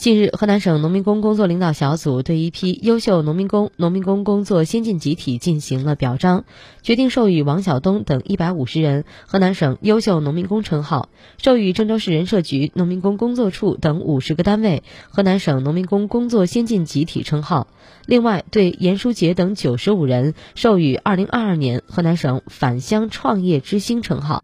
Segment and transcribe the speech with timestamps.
[0.00, 6.46] 近日，河南省农民工工作领导小组对一批优秀农民工、农民工工作先进集体进行了表彰，
[6.80, 17.68] 决定授予王晓东等一百五十人河南省优秀农民工称号，授予郑州市人社局农民工工作处等五十个单位河南省农民工工作先进集体称号。
[18.06, 24.38] 另外，对严书杰等九十五人授予二零二二年河南省返乡创业之星称号。